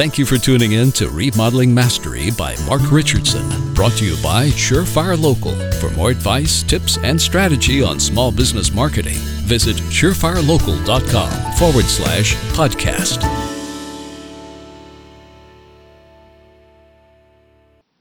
Thank 0.00 0.16
you 0.16 0.24
for 0.24 0.38
tuning 0.38 0.72
in 0.72 0.92
to 0.92 1.10
Remodeling 1.10 1.74
Mastery 1.74 2.30
by 2.30 2.56
Mark 2.66 2.90
Richardson, 2.90 3.46
brought 3.74 3.92
to 3.98 4.06
you 4.06 4.16
by 4.22 4.46
Surefire 4.46 5.20
Local. 5.20 5.52
For 5.72 5.90
more 5.90 6.10
advice, 6.10 6.62
tips, 6.62 6.96
and 7.02 7.20
strategy 7.20 7.82
on 7.82 8.00
small 8.00 8.32
business 8.32 8.72
marketing, 8.72 9.18
visit 9.44 9.76
surefirelocal.com 9.76 11.52
forward 11.52 11.84
slash 11.84 12.34
podcast. 12.54 13.20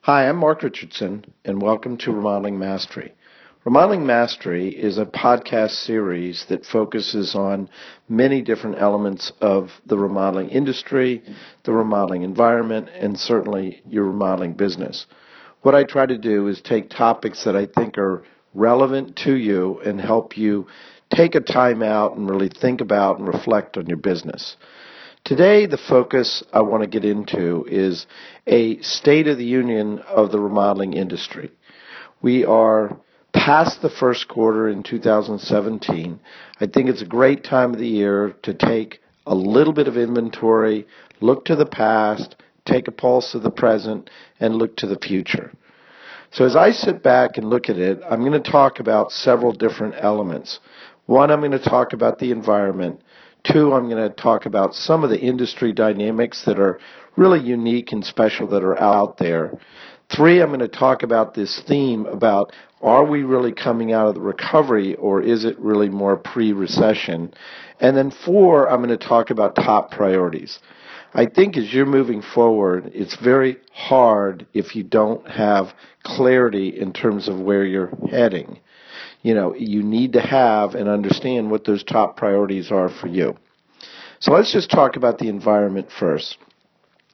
Hi, 0.04 0.30
I'm 0.30 0.38
Mark 0.38 0.64
Richardson, 0.64 1.26
and 1.44 1.62
welcome 1.62 1.98
to 1.98 2.14
Remodeling 2.14 2.58
Mastery. 2.58 3.14
Remodeling 3.66 4.06
Mastery 4.06 4.70
is 4.70 4.98
a 4.98 5.06
podcast 5.06 5.72
series 5.72 6.46
that 6.48 6.66
focuses 6.66 7.36
on 7.36 7.70
many 8.08 8.42
different 8.42 8.78
elements 8.80 9.34
of 9.42 9.82
the 9.86 9.98
remodeling 9.98 10.48
industry, 10.48 11.22
the 11.66 11.74
remodeling 11.74 12.22
environment, 12.24 12.88
and 12.98 13.20
certainly 13.20 13.82
your 13.86 14.06
remodeling 14.06 14.54
business. 14.54 15.08
What 15.62 15.76
I 15.76 15.84
try 15.84 16.06
to 16.06 16.18
do 16.18 16.48
is 16.48 16.62
take 16.62 16.90
topics 16.90 17.44
that 17.44 17.58
I 17.58 17.66
think 17.66 17.98
are 17.98 18.24
relevant 18.54 19.18
to 19.26 19.36
you 19.36 19.82
and 19.82 20.00
help 20.00 20.38
you 20.38 20.68
take 21.14 21.36
a 21.36 21.42
time 21.42 21.84
out 21.84 22.16
and 22.16 22.30
really 22.30 22.48
think 22.48 22.80
about 22.80 23.20
and 23.20 23.28
reflect 23.28 23.76
on 23.76 23.88
your 23.88 23.98
business. 23.98 24.56
Today, 25.26 25.66
the 25.66 25.78
focus 25.78 26.44
I 26.54 26.62
want 26.62 26.84
to 26.84 26.90
get 26.90 27.04
into 27.04 27.66
is 27.70 28.08
a 28.48 28.80
state 28.82 29.28
of 29.28 29.38
the 29.38 29.44
union 29.44 30.00
of 30.00 30.32
the 30.32 30.40
remodeling 30.40 30.94
industry. 30.94 31.52
We 32.22 32.46
are 32.46 32.98
past 33.34 33.82
the 33.82 33.90
first 33.90 34.28
quarter 34.28 34.70
in 34.70 34.84
2017, 34.84 36.20
I 36.60 36.68
think 36.68 36.90
it's 36.90 37.02
a 37.02 37.06
great 37.06 37.44
time 37.44 37.74
of 37.74 37.80
the 37.80 37.88
year 37.88 38.36
to 38.44 38.54
take 38.54 39.00
a 39.26 39.36
little 39.36 39.74
bit 39.74 39.88
of 39.88 39.98
inventory, 39.98 40.88
look 41.22 41.46
to 41.46 41.56
the 41.56 41.66
past, 41.66 42.36
take 42.66 42.88
a 42.88 42.92
pulse 42.92 43.34
of 43.36 43.44
the 43.44 43.52
present, 43.52 44.10
and 44.40 44.56
look 44.56 44.76
to 44.78 44.88
the 44.88 45.00
future. 45.00 45.52
So 46.32 46.46
as 46.46 46.56
I 46.56 46.72
sit 46.72 47.02
back 47.02 47.38
and 47.38 47.50
look 47.50 47.70
at 47.70 47.78
it, 47.78 48.02
I'm 48.10 48.22
going 48.22 48.42
to 48.42 48.52
talk 48.52 48.80
about 48.80 49.12
several 49.12 49.52
different 49.52 49.96
elements. 50.00 50.60
One, 51.08 51.32
I'm 51.32 51.40
going 51.40 51.52
to 51.52 51.60
talk 51.60 51.94
about 51.94 52.20
the 52.20 52.32
environment. 52.32 53.02
Two, 53.44 53.74
I'm 53.74 53.90
going 53.90 54.08
to 54.08 54.16
talk 54.16 54.46
about 54.46 54.76
some 54.76 55.04
of 55.04 55.10
the 55.10 55.20
industry 55.20 55.74
dynamics 55.74 56.44
that 56.46 56.60
are 56.60 56.80
really 57.16 57.40
unique 57.40 57.92
and 57.92 58.06
special 58.06 58.48
that 58.48 58.64
are 58.64 58.80
out 58.80 59.18
there. 59.18 59.54
Three, 60.16 60.42
I'm 60.42 60.50
going 60.50 60.60
to 60.60 60.68
talk 60.68 61.04
about 61.04 61.36
this 61.36 61.62
theme 61.68 62.06
about 62.08 62.52
are 62.82 63.06
we 63.06 63.24
really 63.24 63.52
coming 63.52 63.92
out 63.94 64.08
of 64.08 64.16
the 64.16 64.22
recovery 64.22 64.96
or 64.96 65.22
is 65.22 65.46
it 65.46 65.60
really 65.60 65.90
more 65.90 66.18
pre 66.18 66.52
recession? 66.52 67.34
And 67.80 67.96
then 67.96 68.12
four, 68.12 68.70
I'm 68.70 68.84
going 68.84 68.98
to 68.98 69.08
talk 69.08 69.30
about 69.30 69.56
top 69.56 69.92
priorities. 69.92 70.60
I 71.14 71.26
think 71.26 71.58
as 71.58 71.74
you're 71.74 71.86
moving 71.86 72.22
forward, 72.22 72.92
it's 72.94 73.16
very 73.18 73.58
hard 73.74 74.46
if 74.54 74.76
you 74.76 74.84
don't 74.84 75.28
have 75.28 75.74
clarity 76.04 76.70
in 76.70 76.94
terms 76.94 77.28
of 77.28 77.40
where 77.40 77.66
you're 77.66 77.92
heading. 78.10 78.60
You 79.22 79.34
know, 79.34 79.56
you 79.56 79.84
need 79.84 80.14
to 80.14 80.22
have 80.22 80.76
and 80.76 80.88
understand 80.88 81.52
what 81.52 81.66
those 81.66 81.84
top 81.84 82.16
priorities 82.16 82.72
are 82.72 82.90
for 82.90 83.08
you. 83.08 83.36
So 84.20 84.32
let's 84.32 84.52
just 84.52 84.70
talk 84.70 84.96
about 84.96 85.18
the 85.18 85.30
environment 85.30 85.90
first. 85.92 86.38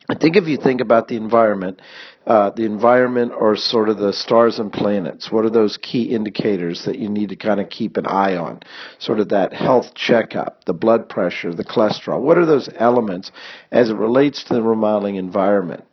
I 0.07 0.15
think 0.15 0.35
if 0.35 0.47
you 0.47 0.57
think 0.57 0.81
about 0.81 1.07
the 1.07 1.15
environment, 1.15 1.81
uh, 2.27 2.51
the 2.51 2.63
environment 2.63 3.31
are 3.31 3.55
sort 3.55 3.89
of 3.89 3.97
the 3.97 4.13
stars 4.13 4.59
and 4.59 4.71
planets. 4.71 5.31
What 5.31 5.45
are 5.45 5.49
those 5.49 5.77
key 5.77 6.03
indicators 6.03 6.85
that 6.85 6.99
you 6.99 7.09
need 7.09 7.29
to 7.29 7.35
kind 7.35 7.59
of 7.59 7.69
keep 7.69 7.97
an 7.97 8.05
eye 8.05 8.35
on? 8.35 8.61
Sort 8.99 9.19
of 9.19 9.29
that 9.29 9.53
health 9.53 9.95
checkup, 9.95 10.65
the 10.65 10.73
blood 10.73 11.09
pressure, 11.09 11.53
the 11.53 11.63
cholesterol. 11.63 12.21
What 12.21 12.37
are 12.37 12.45
those 12.45 12.69
elements 12.75 13.31
as 13.71 13.89
it 13.89 13.95
relates 13.95 14.43
to 14.43 14.53
the 14.53 14.61
remodeling 14.61 15.15
environment? 15.15 15.83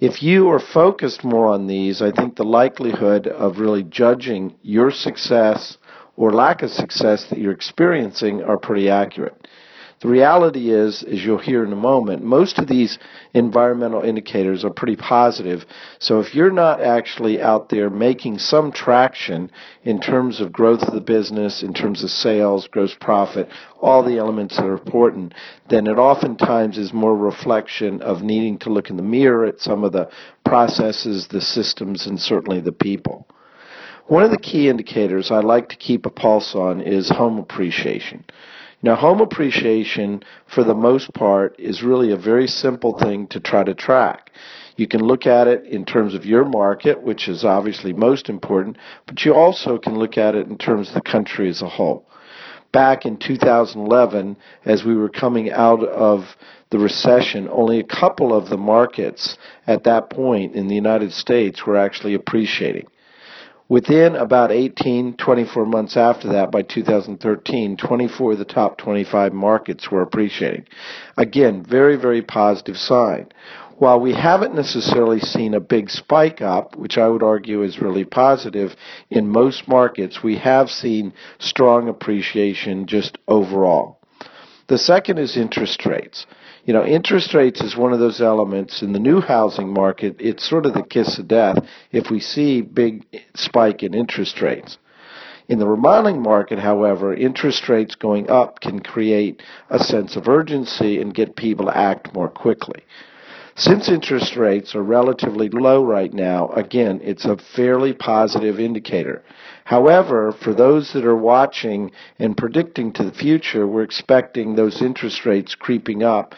If 0.00 0.22
you 0.22 0.50
are 0.50 0.60
focused 0.60 1.24
more 1.24 1.46
on 1.46 1.66
these, 1.66 2.02
I 2.02 2.10
think 2.10 2.36
the 2.36 2.44
likelihood 2.44 3.26
of 3.26 3.58
really 3.58 3.84
judging 3.84 4.56
your 4.62 4.90
success 4.90 5.76
or 6.16 6.32
lack 6.32 6.62
of 6.62 6.70
success 6.70 7.26
that 7.30 7.38
you're 7.38 7.52
experiencing 7.52 8.42
are 8.42 8.58
pretty 8.58 8.90
accurate. 8.90 9.48
The 10.04 10.10
reality 10.10 10.70
is, 10.70 11.02
as 11.02 11.24
you'll 11.24 11.38
hear 11.38 11.64
in 11.64 11.72
a 11.72 11.76
moment, 11.76 12.22
most 12.22 12.58
of 12.58 12.68
these 12.68 12.98
environmental 13.32 14.02
indicators 14.02 14.62
are 14.62 14.68
pretty 14.68 14.96
positive. 14.96 15.64
So 15.98 16.20
if 16.20 16.34
you're 16.34 16.52
not 16.52 16.82
actually 16.82 17.40
out 17.40 17.70
there 17.70 17.88
making 17.88 18.38
some 18.38 18.70
traction 18.70 19.50
in 19.82 19.98
terms 20.00 20.42
of 20.42 20.52
growth 20.52 20.82
of 20.82 20.92
the 20.92 21.00
business, 21.00 21.62
in 21.62 21.72
terms 21.72 22.04
of 22.04 22.10
sales, 22.10 22.68
gross 22.68 22.94
profit, 23.00 23.48
all 23.80 24.02
the 24.02 24.18
elements 24.18 24.56
that 24.56 24.66
are 24.66 24.74
important, 24.74 25.32
then 25.70 25.86
it 25.86 25.96
oftentimes 25.96 26.76
is 26.76 26.92
more 26.92 27.16
reflection 27.16 28.02
of 28.02 28.20
needing 28.20 28.58
to 28.58 28.68
look 28.68 28.90
in 28.90 28.98
the 28.98 29.02
mirror 29.02 29.46
at 29.46 29.62
some 29.62 29.84
of 29.84 29.92
the 29.92 30.10
processes, 30.44 31.28
the 31.28 31.40
systems, 31.40 32.06
and 32.06 32.20
certainly 32.20 32.60
the 32.60 32.72
people. 32.72 33.26
One 34.08 34.22
of 34.22 34.30
the 34.30 34.36
key 34.36 34.68
indicators 34.68 35.30
I 35.30 35.40
like 35.40 35.70
to 35.70 35.76
keep 35.76 36.04
a 36.04 36.10
pulse 36.10 36.54
on 36.54 36.82
is 36.82 37.08
home 37.08 37.38
appreciation. 37.38 38.26
Now, 38.84 38.96
home 38.96 39.22
appreciation, 39.22 40.22
for 40.46 40.62
the 40.62 40.74
most 40.74 41.14
part, 41.14 41.58
is 41.58 41.82
really 41.82 42.10
a 42.10 42.18
very 42.18 42.46
simple 42.46 42.98
thing 42.98 43.26
to 43.28 43.40
try 43.40 43.64
to 43.64 43.72
track. 43.72 44.30
You 44.76 44.86
can 44.86 45.00
look 45.00 45.26
at 45.26 45.48
it 45.48 45.64
in 45.64 45.86
terms 45.86 46.12
of 46.12 46.26
your 46.26 46.44
market, 46.44 47.02
which 47.02 47.26
is 47.26 47.46
obviously 47.46 47.94
most 47.94 48.28
important, 48.28 48.76
but 49.06 49.24
you 49.24 49.32
also 49.32 49.78
can 49.78 49.98
look 49.98 50.18
at 50.18 50.34
it 50.34 50.48
in 50.48 50.58
terms 50.58 50.88
of 50.88 50.94
the 50.96 51.00
country 51.00 51.48
as 51.48 51.62
a 51.62 51.68
whole. 51.70 52.04
Back 52.72 53.06
in 53.06 53.16
2011, 53.16 54.36
as 54.66 54.84
we 54.84 54.94
were 54.94 55.08
coming 55.08 55.50
out 55.50 55.82
of 55.82 56.36
the 56.68 56.78
recession, 56.78 57.48
only 57.50 57.80
a 57.80 57.84
couple 57.84 58.36
of 58.36 58.50
the 58.50 58.58
markets 58.58 59.38
at 59.66 59.84
that 59.84 60.10
point 60.10 60.54
in 60.54 60.68
the 60.68 60.74
United 60.74 61.14
States 61.14 61.64
were 61.64 61.78
actually 61.78 62.12
appreciating. 62.12 62.86
Within 63.68 64.14
about 64.14 64.52
18, 64.52 65.16
24 65.16 65.64
months 65.64 65.96
after 65.96 66.28
that, 66.28 66.50
by 66.50 66.60
2013, 66.60 67.78
24 67.78 68.32
of 68.32 68.38
the 68.38 68.44
top 68.44 68.76
25 68.76 69.32
markets 69.32 69.90
were 69.90 70.02
appreciating. 70.02 70.66
Again, 71.16 71.64
very, 71.64 71.96
very 71.96 72.20
positive 72.20 72.76
sign. 72.76 73.28
While 73.78 74.00
we 74.00 74.12
haven't 74.12 74.54
necessarily 74.54 75.18
seen 75.18 75.54
a 75.54 75.60
big 75.60 75.88
spike 75.88 76.42
up, 76.42 76.76
which 76.76 76.98
I 76.98 77.08
would 77.08 77.22
argue 77.22 77.62
is 77.62 77.80
really 77.80 78.04
positive, 78.04 78.76
in 79.10 79.30
most 79.30 79.66
markets, 79.66 80.22
we 80.22 80.36
have 80.36 80.70
seen 80.70 81.14
strong 81.38 81.88
appreciation 81.88 82.86
just 82.86 83.16
overall. 83.26 83.98
The 84.68 84.78
second 84.78 85.18
is 85.18 85.36
interest 85.38 85.84
rates 85.86 86.26
you 86.64 86.72
know, 86.72 86.84
interest 86.84 87.34
rates 87.34 87.60
is 87.60 87.76
one 87.76 87.92
of 87.92 87.98
those 87.98 88.20
elements 88.20 88.82
in 88.82 88.92
the 88.92 88.98
new 88.98 89.20
housing 89.20 89.72
market. 89.72 90.16
It's 90.18 90.48
sort 90.48 90.66
of 90.66 90.72
the 90.72 90.82
kiss 90.82 91.18
of 91.18 91.28
death 91.28 91.58
if 91.92 92.10
we 92.10 92.20
see 92.20 92.62
big 92.62 93.04
spike 93.34 93.82
in 93.82 93.94
interest 93.94 94.40
rates. 94.40 94.78
In 95.46 95.58
the 95.58 95.68
remodeling 95.68 96.22
market, 96.22 96.58
however, 96.58 97.14
interest 97.14 97.68
rates 97.68 97.94
going 97.94 98.30
up 98.30 98.60
can 98.60 98.80
create 98.80 99.42
a 99.68 99.78
sense 99.78 100.16
of 100.16 100.26
urgency 100.26 101.00
and 101.02 101.14
get 101.14 101.36
people 101.36 101.66
to 101.66 101.76
act 101.76 102.14
more 102.14 102.30
quickly. 102.30 102.82
Since 103.56 103.88
interest 103.88 104.36
rates 104.36 104.74
are 104.74 104.82
relatively 104.82 105.48
low 105.48 105.84
right 105.84 106.12
now, 106.12 106.48
again, 106.48 107.00
it's 107.04 107.24
a 107.24 107.36
fairly 107.36 107.92
positive 107.92 108.58
indicator. 108.58 109.22
However, 109.64 110.32
for 110.32 110.52
those 110.52 110.92
that 110.92 111.04
are 111.04 111.16
watching 111.16 111.92
and 112.18 112.36
predicting 112.36 112.92
to 112.94 113.04
the 113.04 113.12
future, 113.12 113.64
we're 113.64 113.84
expecting 113.84 114.56
those 114.56 114.82
interest 114.82 115.24
rates 115.24 115.54
creeping 115.54 116.02
up 116.02 116.34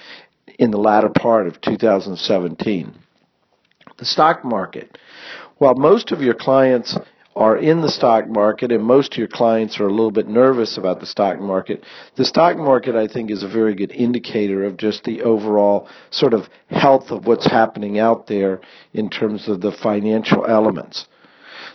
in 0.59 0.71
the 0.71 0.79
latter 0.79 1.09
part 1.09 1.47
of 1.47 1.61
2017. 1.63 2.95
The 3.97 4.05
stock 4.05 4.45
market. 4.45 4.99
While 5.57 5.77
most 5.77 6.13
of 6.13 6.21
your 6.21 6.35
clients 6.35 6.99
are 7.37 7.59
in 7.59 7.83
the 7.83 7.91
stock 7.91 8.27
market 8.27 8.73
and 8.73 8.83
most 8.83 9.13
of 9.13 9.19
your 9.19 9.29
clients 9.29 9.79
are 9.79 9.87
a 9.87 9.91
little 9.91 10.11
bit 10.11 10.27
nervous 10.27 10.79
about 10.79 11.01
the 11.01 11.07
stock 11.07 11.39
market, 11.39 11.85
the 12.17 12.25
stock 12.25 12.57
market 12.57 12.97
I 12.97 13.07
think 13.07 13.31
is 13.31 13.43
a 13.43 13.49
very 13.49 13.75
good 13.75 13.93
indicator 13.93 14.65
of 14.65 14.79
just 14.79 15.05
the 15.05 15.23
overall 15.23 15.87
sort 16.11 16.33
of 16.33 16.49
health 16.69 17.11
of 17.11 17.27
what's 17.27 17.47
happening 17.47 17.99
out 17.99 18.27
there 18.27 18.63
in 18.95 19.11
terms 19.11 19.49
of 19.49 19.61
the 19.61 19.71
financial 19.71 20.47
elements. 20.47 21.07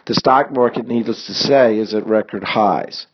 The 0.08 0.16
stock 0.16 0.52
market, 0.52 0.88
needless 0.88 1.28
to 1.28 1.34
say, 1.34 1.78
is 1.78 1.94
at 1.94 2.08
record 2.08 2.44
highs. 2.44 3.06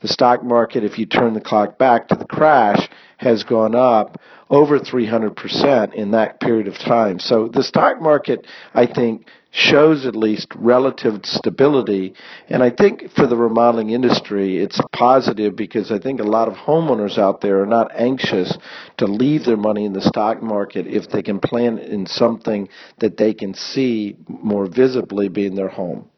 The 0.00 0.08
stock 0.08 0.44
market, 0.44 0.84
if 0.84 0.98
you 0.98 1.06
turn 1.06 1.34
the 1.34 1.40
clock 1.40 1.76
back 1.76 2.08
to 2.08 2.14
the 2.14 2.26
crash, 2.26 2.88
has 3.16 3.42
gone 3.42 3.74
up 3.74 4.20
over 4.48 4.78
300% 4.78 5.94
in 5.94 6.12
that 6.12 6.38
period 6.38 6.68
of 6.68 6.78
time. 6.78 7.18
So 7.18 7.48
the 7.48 7.64
stock 7.64 8.00
market, 8.00 8.46
I 8.74 8.86
think, 8.86 9.26
shows 9.56 10.04
at 10.04 10.14
least 10.14 10.48
relative 10.54 11.20
stability. 11.24 12.12
And 12.48 12.62
I 12.62 12.68
think 12.68 13.10
for 13.12 13.26
the 13.26 13.36
remodeling 13.36 13.88
industry, 13.88 14.58
it's 14.58 14.78
positive 14.92 15.56
because 15.56 15.90
I 15.90 15.98
think 15.98 16.20
a 16.20 16.24
lot 16.24 16.48
of 16.48 16.54
homeowners 16.54 17.16
out 17.16 17.40
there 17.40 17.62
are 17.62 17.66
not 17.66 17.90
anxious 17.98 18.56
to 18.98 19.06
leave 19.06 19.46
their 19.46 19.56
money 19.56 19.86
in 19.86 19.94
the 19.94 20.02
stock 20.02 20.42
market 20.42 20.86
if 20.86 21.08
they 21.08 21.22
can 21.22 21.40
plan 21.40 21.78
in 21.78 22.06
something 22.06 22.68
that 22.98 23.16
they 23.16 23.32
can 23.32 23.54
see 23.54 24.16
more 24.28 24.66
visibly 24.66 25.28
being 25.28 25.54
their 25.54 25.70
home. 25.70 26.10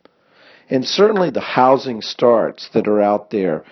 And 0.68 0.84
certainly 0.84 1.30
the 1.30 1.40
housing 1.40 2.02
starts 2.02 2.68
that 2.74 2.88
are 2.88 3.00
out 3.00 3.30
there 3.30 3.64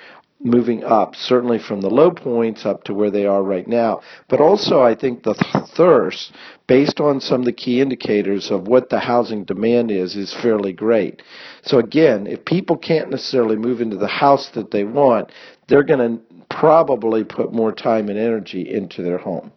moving 0.47 0.85
up, 0.85 1.17
certainly 1.17 1.59
from 1.59 1.81
the 1.81 1.91
low 1.91 2.11
points 2.11 2.65
up 2.65 2.85
to 2.85 2.95
where 2.95 3.11
they 3.11 3.27
are 3.27 3.43
right 3.43 3.67
now. 3.67 4.01
But 4.29 4.41
also, 4.41 4.81
I 4.81 4.95
think 4.95 5.23
the 5.25 5.35
thirst, 5.77 6.33
based 6.67 7.01
on 7.01 7.21
some 7.21 7.41
of 7.41 7.47
the 7.47 7.53
key 7.53 7.81
indicators 7.81 8.51
of 8.51 8.69
what 8.69 8.89
the 8.89 9.01
housing 9.01 9.45
demand 9.45 9.91
is, 9.91 10.15
is 10.15 10.33
fairly 10.33 10.73
great. 10.73 11.23
So 11.63 11.79
again, 11.79 12.27
if 12.27 12.45
people 12.45 12.77
can't 12.77 13.11
necessarily 13.11 13.57
move 13.57 13.81
into 13.81 13.97
the 13.97 14.07
house 14.07 14.51
that 14.51 14.71
they 14.71 14.85
want, 14.85 15.33
they're 15.67 15.83
going 15.83 16.19
to 16.19 16.23
probably 16.49 17.25
put 17.25 17.53
more 17.53 17.73
time 17.73 18.09
and 18.09 18.19
energy 18.19 18.73
into 18.73 19.03
their 19.03 19.19
home. 19.19 19.53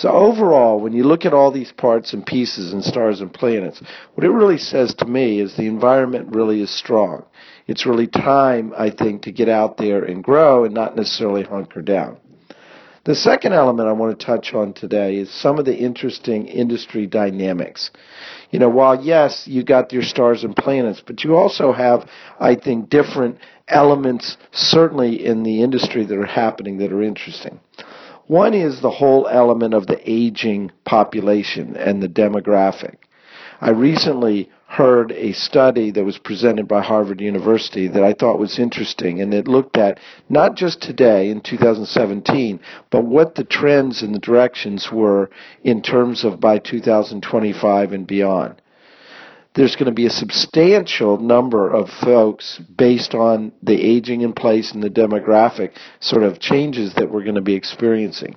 So 0.00 0.08
overall, 0.08 0.80
when 0.80 0.94
you 0.94 1.04
look 1.04 1.26
at 1.26 1.34
all 1.34 1.50
these 1.50 1.72
parts 1.72 2.14
and 2.14 2.24
pieces 2.24 2.72
and 2.72 2.82
stars 2.82 3.20
and 3.20 3.30
planets, 3.30 3.82
what 4.14 4.24
it 4.24 4.30
really 4.30 4.56
says 4.56 4.94
to 4.94 5.04
me 5.04 5.40
is 5.40 5.54
the 5.54 5.66
environment 5.66 6.34
really 6.34 6.62
is 6.62 6.70
strong. 6.70 7.26
It's 7.66 7.84
really 7.84 8.06
time, 8.06 8.72
I 8.78 8.88
think, 8.88 9.20
to 9.24 9.30
get 9.30 9.50
out 9.50 9.76
there 9.76 10.02
and 10.02 10.24
grow 10.24 10.64
and 10.64 10.72
not 10.72 10.96
necessarily 10.96 11.42
hunker 11.42 11.82
down. 11.82 12.16
The 13.04 13.14
second 13.14 13.52
element 13.52 13.90
I 13.90 13.92
want 13.92 14.18
to 14.18 14.24
touch 14.24 14.54
on 14.54 14.72
today 14.72 15.16
is 15.16 15.30
some 15.30 15.58
of 15.58 15.66
the 15.66 15.76
interesting 15.76 16.46
industry 16.46 17.06
dynamics. 17.06 17.90
You 18.52 18.58
know, 18.58 18.70
while 18.70 19.04
yes, 19.04 19.46
you 19.46 19.62
got 19.62 19.92
your 19.92 20.02
stars 20.02 20.44
and 20.44 20.56
planets, 20.56 21.02
but 21.06 21.24
you 21.24 21.36
also 21.36 21.74
have, 21.74 22.08
I 22.38 22.54
think, 22.54 22.88
different 22.88 23.36
elements 23.68 24.38
certainly 24.50 25.26
in 25.26 25.42
the 25.42 25.62
industry 25.62 26.06
that 26.06 26.16
are 26.16 26.24
happening 26.24 26.78
that 26.78 26.90
are 26.90 27.02
interesting. 27.02 27.60
One 28.30 28.54
is 28.54 28.80
the 28.80 28.92
whole 28.92 29.26
element 29.26 29.74
of 29.74 29.88
the 29.88 29.98
aging 30.08 30.70
population 30.84 31.74
and 31.76 32.00
the 32.00 32.08
demographic. 32.08 32.94
I 33.60 33.70
recently 33.70 34.48
heard 34.68 35.10
a 35.10 35.32
study 35.32 35.90
that 35.90 36.04
was 36.04 36.18
presented 36.18 36.68
by 36.68 36.82
Harvard 36.82 37.20
University 37.20 37.88
that 37.88 38.04
I 38.04 38.12
thought 38.12 38.38
was 38.38 38.60
interesting, 38.60 39.20
and 39.20 39.34
it 39.34 39.48
looked 39.48 39.76
at 39.76 39.98
not 40.28 40.54
just 40.54 40.80
today 40.80 41.28
in 41.28 41.40
2017, 41.40 42.60
but 42.88 43.04
what 43.04 43.34
the 43.34 43.42
trends 43.42 44.00
and 44.00 44.14
the 44.14 44.20
directions 44.20 44.92
were 44.92 45.28
in 45.64 45.82
terms 45.82 46.22
of 46.22 46.38
by 46.38 46.58
2025 46.58 47.92
and 47.92 48.06
beyond 48.06 48.62
there's 49.54 49.74
going 49.74 49.86
to 49.86 49.92
be 49.92 50.06
a 50.06 50.10
substantial 50.10 51.18
number 51.18 51.68
of 51.68 51.90
folks 51.90 52.60
based 52.76 53.14
on 53.14 53.52
the 53.62 53.74
aging 53.74 54.20
in 54.20 54.32
place 54.32 54.72
and 54.72 54.82
the 54.82 54.90
demographic 54.90 55.72
sort 55.98 56.22
of 56.22 56.38
changes 56.38 56.94
that 56.94 57.10
we're 57.10 57.24
going 57.24 57.34
to 57.34 57.40
be 57.40 57.54
experiencing. 57.54 58.36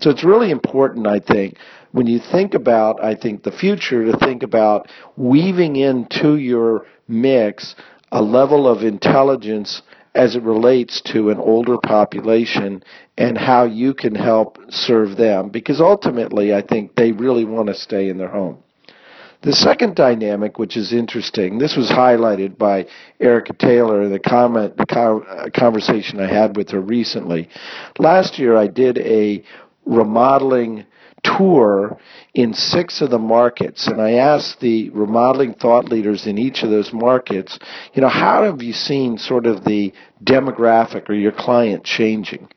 So 0.00 0.10
it's 0.10 0.24
really 0.24 0.50
important, 0.50 1.06
I 1.06 1.20
think, 1.20 1.56
when 1.92 2.06
you 2.06 2.18
think 2.18 2.54
about, 2.54 3.02
I 3.02 3.14
think, 3.14 3.42
the 3.42 3.52
future, 3.52 4.04
to 4.04 4.16
think 4.18 4.42
about 4.42 4.88
weaving 5.16 5.76
into 5.76 6.36
your 6.36 6.86
mix 7.06 7.74
a 8.10 8.22
level 8.22 8.66
of 8.66 8.82
intelligence 8.82 9.82
as 10.14 10.34
it 10.34 10.42
relates 10.42 11.00
to 11.02 11.30
an 11.30 11.38
older 11.38 11.76
population 11.78 12.82
and 13.16 13.38
how 13.38 13.64
you 13.64 13.94
can 13.94 14.14
help 14.14 14.58
serve 14.70 15.16
them. 15.16 15.50
Because 15.50 15.80
ultimately, 15.80 16.54
I 16.54 16.62
think 16.62 16.94
they 16.94 17.12
really 17.12 17.44
want 17.44 17.68
to 17.68 17.74
stay 17.74 18.08
in 18.08 18.18
their 18.18 18.28
home. 18.28 18.62
The 19.42 19.52
second 19.52 19.94
dynamic, 19.94 20.58
which 20.58 20.76
is 20.76 20.92
interesting, 20.92 21.58
this 21.58 21.76
was 21.76 21.88
highlighted 21.88 22.58
by 22.58 22.86
Erica 23.20 23.52
Taylor 23.52 24.02
in 24.02 24.10
the 24.10 24.18
comment, 24.18 24.76
the 24.76 25.00
uh, 25.00 25.48
conversation 25.54 26.18
I 26.18 26.26
had 26.26 26.56
with 26.56 26.70
her 26.70 26.80
recently. 26.80 27.48
Last 27.98 28.40
year, 28.40 28.56
I 28.56 28.66
did 28.66 28.98
a 28.98 29.44
remodeling 29.86 30.86
tour 31.22 31.98
in 32.34 32.52
six 32.52 33.00
of 33.00 33.10
the 33.10 33.18
markets, 33.18 33.86
and 33.86 34.02
I 34.02 34.14
asked 34.14 34.58
the 34.58 34.90
remodeling 34.90 35.54
thought 35.54 35.88
leaders 35.88 36.26
in 36.26 36.36
each 36.36 36.64
of 36.64 36.70
those 36.70 36.92
markets, 36.92 37.60
you 37.94 38.02
know, 38.02 38.08
how 38.08 38.42
have 38.42 38.60
you 38.60 38.72
seen 38.72 39.18
sort 39.18 39.46
of 39.46 39.64
the 39.64 39.92
demographic 40.22 41.08
or 41.08 41.14
your 41.14 41.32
client 41.32 41.84
changing? 41.84 42.48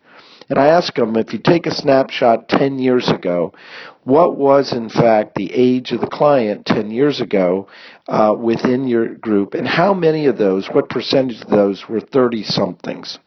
And 0.51 0.59
I 0.59 0.67
asked 0.67 0.95
them 0.95 1.15
if 1.15 1.31
you 1.31 1.39
take 1.39 1.65
a 1.65 1.73
snapshot 1.73 2.49
10 2.49 2.77
years 2.77 3.07
ago, 3.07 3.53
what 4.03 4.35
was 4.35 4.73
in 4.73 4.89
fact 4.89 5.35
the 5.35 5.49
age 5.53 5.93
of 5.93 6.01
the 6.01 6.07
client 6.07 6.65
10 6.65 6.91
years 6.91 7.21
ago 7.21 7.69
uh, 8.09 8.35
within 8.37 8.85
your 8.85 9.15
group, 9.15 9.53
and 9.53 9.65
how 9.65 9.93
many 9.93 10.25
of 10.25 10.37
those, 10.37 10.67
what 10.67 10.89
percentage 10.89 11.41
of 11.41 11.47
those 11.47 11.87
were 11.87 12.01
30 12.01 12.43
somethings? 12.43 13.17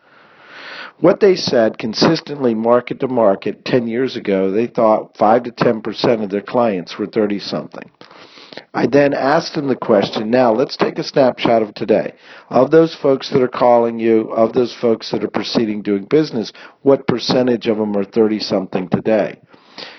What 1.01 1.21
they 1.21 1.35
said 1.35 1.79
consistently 1.79 2.55
market 2.55 3.01
to 3.01 3.09
market 3.09 3.65
10 3.65 3.89
years 3.89 4.17
ago, 4.17 4.51
they 4.51 4.67
thought 4.67 5.17
5 5.17 5.45
to 5.45 5.51
10% 5.51 6.23
of 6.25 6.29
their 6.29 6.43
clients 6.43 6.99
were 6.99 7.07
30 7.07 7.39
something. 7.39 7.91
I 8.73 8.87
then 8.87 9.15
asked 9.15 9.55
them 9.55 9.69
the 9.69 9.77
question, 9.77 10.31
now 10.31 10.53
let's 10.53 10.77
take 10.77 10.99
a 10.99 11.05
snapshot 11.05 11.63
of 11.63 11.75
today. 11.75 12.15
Of 12.51 12.71
those 12.71 12.95
folks 12.95 13.31
that 13.31 13.43
are 13.43 13.49
calling 13.49 13.99
you, 13.99 14.31
of 14.33 14.53
those 14.53 14.75
folks 14.75 15.11
that 15.11 15.25
are 15.25 15.31
proceeding 15.31 15.83
doing 15.83 16.05
business, 16.05 16.53
what 16.83 17.07
percentage 17.07 17.67
of 17.67 17.79
them 17.79 17.97
are 17.97 18.05
30 18.05 18.41
something 18.41 18.89
today? 18.89 19.41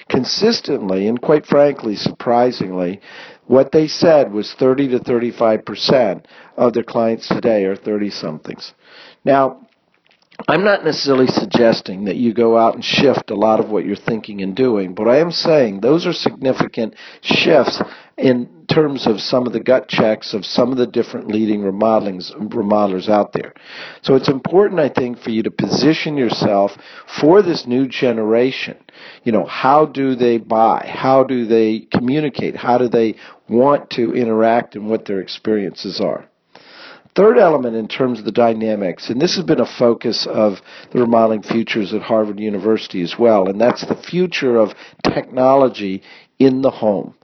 Consistently, 0.10 1.08
and 1.08 1.22
quite 1.22 1.46
frankly, 1.46 1.96
surprisingly, 1.96 3.02
what 3.48 3.72
they 3.72 3.88
said 3.88 4.32
was 4.32 4.54
30 4.54 4.90
to 4.90 5.00
35% 5.00 6.26
of 6.58 6.74
their 6.74 6.84
clients 6.84 7.28
today 7.28 7.66
are 7.66 7.76
30 7.76 8.10
somethings. 8.10 8.74
Now, 9.24 9.66
I'm 10.48 10.64
not 10.64 10.84
necessarily 10.84 11.28
suggesting 11.28 12.06
that 12.06 12.18
you 12.18 12.34
go 12.34 12.58
out 12.58 12.76
and 12.76 12.84
shift 12.84 13.32
a 13.32 13.36
lot 13.36 13.60
of 13.60 13.70
what 13.70 13.86
you're 13.86 13.96
thinking 13.96 14.42
and 14.42 14.56
doing, 14.56 14.94
but 14.94 15.08
I 15.08 15.20
am 15.20 15.32
saying 15.32 15.80
those 15.80 16.06
are 16.06 16.14
significant 16.14 16.96
shifts 17.22 17.82
in 18.18 18.50
terms 18.70 19.08
of 19.08 19.20
some 19.20 19.46
of 19.46 19.54
the 19.54 19.60
gut 19.60 19.88
checks 19.90 20.34
of 20.34 20.46
some 20.46 20.72
of 20.72 20.78
the 20.78 20.88
different 20.88 21.28
leading 21.28 21.62
remodelings, 21.62 22.34
remodelers 22.50 23.10
out 23.10 23.34
there. 23.34 23.54
So 24.02 24.16
it's 24.16 24.30
important, 24.30 24.80
I 24.80 24.90
think, 24.90 25.20
for 25.20 25.32
you 25.32 25.44
to 25.44 25.52
position 25.52 26.16
yourself 26.16 26.72
for 27.20 27.42
this 27.42 27.68
new 27.68 27.88
generation. 27.88 28.78
You 29.24 29.34
know, 29.34 29.46
how 29.46 29.86
do 29.86 30.16
they 30.16 30.38
buy? 30.38 30.90
How 30.90 31.24
do 31.24 31.46
they 31.46 31.88
communicate? 31.92 32.56
How 32.56 32.78
do 32.78 32.88
they 32.88 33.16
want 33.50 33.90
to 33.92 34.14
interact 34.14 34.76
and 34.76 34.90
what 34.90 35.06
their 35.06 35.20
experiences 35.20 36.00
are? 36.00 36.26
Third 37.16 37.38
element 37.38 37.78
in 37.78 37.88
terms 37.88 38.20
of 38.20 38.26
the 38.26 38.32
dynamics, 38.32 39.10
and 39.10 39.22
this 39.22 39.36
has 39.36 39.46
been 39.46 39.62
a 39.62 39.66
focus 39.66 40.28
of 40.30 40.62
the 40.92 41.00
remodeling 41.00 41.44
futures 41.44 41.94
at 41.94 42.02
Harvard 42.02 42.42
University 42.42 43.02
as 43.02 43.16
well, 43.18 43.48
and 43.48 43.60
that's 43.60 43.86
the 43.86 43.96
future 43.96 44.58
of 44.58 44.74
technology 45.02 46.02
in 46.40 46.62
the 46.62 46.72
home. 46.72 47.16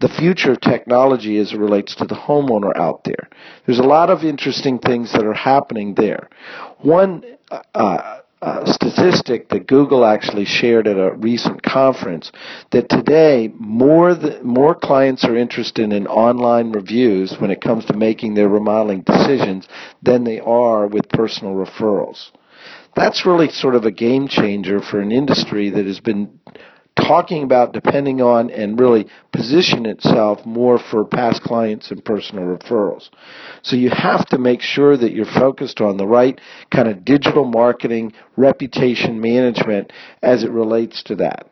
The 0.00 0.08
future 0.08 0.52
of 0.52 0.60
technology 0.60 1.38
as 1.38 1.52
it 1.52 1.58
relates 1.58 1.94
to 1.96 2.04
the 2.04 2.14
homeowner 2.14 2.76
out 2.76 3.02
there. 3.04 3.28
There's 3.66 3.80
a 3.80 3.82
lot 3.82 4.10
of 4.10 4.22
interesting 4.22 4.78
things 4.78 5.12
that 5.12 5.24
are 5.24 5.34
happening 5.34 5.94
there. 5.94 6.28
One 6.78 7.24
uh, 7.50 8.18
uh, 8.40 8.72
statistic 8.72 9.48
that 9.48 9.66
Google 9.66 10.04
actually 10.04 10.44
shared 10.44 10.86
at 10.86 10.96
a 10.96 11.14
recent 11.14 11.62
conference 11.62 12.30
that 12.70 12.88
today 12.88 13.52
more 13.58 14.16
more 14.42 14.76
clients 14.76 15.24
are 15.24 15.36
interested 15.36 15.92
in 15.92 16.06
online 16.06 16.70
reviews 16.70 17.34
when 17.40 17.50
it 17.50 17.60
comes 17.60 17.84
to 17.86 17.96
making 17.96 18.34
their 18.34 18.48
remodeling 18.48 19.00
decisions 19.00 19.66
than 20.02 20.22
they 20.22 20.38
are 20.38 20.86
with 20.86 21.08
personal 21.08 21.54
referrals. 21.54 22.30
That's 22.94 23.26
really 23.26 23.48
sort 23.48 23.74
of 23.74 23.84
a 23.84 23.90
game 23.90 24.28
changer 24.28 24.80
for 24.80 25.00
an 25.00 25.12
industry 25.12 25.70
that 25.70 25.86
has 25.86 26.00
been 26.00 26.38
talking 27.08 27.42
about 27.42 27.72
depending 27.72 28.20
on 28.20 28.50
and 28.50 28.78
really 28.78 29.06
position 29.32 29.86
itself 29.86 30.44
more 30.44 30.78
for 30.78 31.06
past 31.06 31.42
clients 31.42 31.90
and 31.90 32.04
personal 32.04 32.44
referrals. 32.44 33.08
So 33.62 33.76
you 33.76 33.88
have 33.90 34.26
to 34.26 34.38
make 34.38 34.60
sure 34.60 34.94
that 34.96 35.12
you're 35.12 35.24
focused 35.24 35.80
on 35.80 35.96
the 35.96 36.06
right 36.06 36.38
kind 36.70 36.86
of 36.86 37.06
digital 37.06 37.44
marketing, 37.44 38.12
reputation 38.36 39.20
management 39.20 39.90
as 40.22 40.44
it 40.44 40.50
relates 40.50 41.02
to 41.04 41.16
that. 41.16 41.46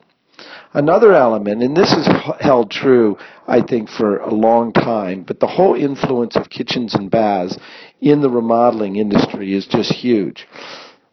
Another 0.74 1.14
element, 1.14 1.62
and 1.62 1.74
this 1.74 1.90
has 1.90 2.06
held 2.38 2.70
true, 2.70 3.16
I 3.48 3.62
think, 3.62 3.88
for 3.88 4.18
a 4.18 4.34
long 4.34 4.74
time, 4.74 5.22
but 5.22 5.40
the 5.40 5.46
whole 5.46 5.74
influence 5.74 6.36
of 6.36 6.50
kitchens 6.50 6.94
and 6.94 7.10
baths 7.10 7.56
in 8.02 8.20
the 8.20 8.28
remodeling 8.28 8.96
industry 8.96 9.54
is 9.54 9.66
just 9.66 9.90
huge 9.90 10.46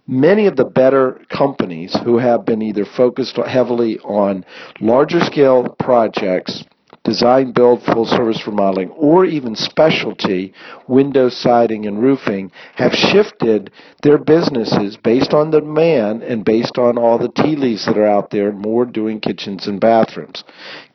many 0.07 0.48
of 0.48 0.55
the 0.55 0.65
better 0.65 1.22
companies 1.29 1.95
who 2.03 2.17
have 2.17 2.45
been 2.45 2.62
either 2.62 2.86
focused 2.86 3.38
heavily 3.38 4.00
on 4.00 4.45
larger 4.81 5.22
scale 5.22 5.75
projects 5.79 6.63
design, 7.03 7.51
build, 7.51 7.83
full 7.83 8.05
service 8.05 8.45
remodeling, 8.48 8.89
or 8.91 9.25
even 9.25 9.55
specialty 9.55 10.53
window 10.88 11.29
siding 11.29 11.86
and 11.86 12.01
roofing 12.01 12.51
have 12.75 12.93
shifted 12.93 13.72
their 14.03 14.17
businesses 14.17 14.98
based 14.98 15.33
on 15.33 15.51
the 15.51 15.60
demand 15.60 16.24
and 16.24 16.45
based 16.45 16.77
on 16.77 16.98
all 16.98 17.17
the 17.17 17.29
tea 17.29 17.55
leaves 17.55 17.86
that 17.86 17.98
are 17.98 18.07
out 18.07 18.29
there 18.29 18.51
more 18.51 18.86
doing 18.86 19.19
kitchens 19.19 19.67
and 19.67 19.81
bathrooms. 19.81 20.43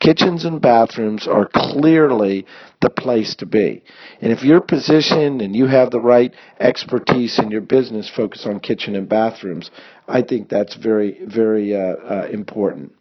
Kitchens 0.00 0.44
and 0.44 0.60
bathrooms 0.60 1.26
are 1.26 1.48
clearly 1.52 2.46
the 2.80 2.90
place 2.90 3.34
to 3.34 3.46
be. 3.46 3.82
And 4.20 4.32
if 4.32 4.42
you're 4.42 4.60
positioned 4.60 5.42
and 5.42 5.54
you 5.54 5.66
have 5.66 5.90
the 5.90 6.00
right 6.00 6.32
expertise 6.60 7.38
in 7.38 7.50
your 7.50 7.60
business 7.60 8.08
focused 8.08 8.46
on 8.46 8.60
kitchen 8.60 8.94
and 8.94 9.08
bathrooms, 9.08 9.70
I 10.06 10.22
think 10.22 10.48
that's 10.48 10.76
very, 10.76 11.18
very 11.26 11.74
uh, 11.74 11.78
uh, 11.78 12.28
important. 12.30 12.92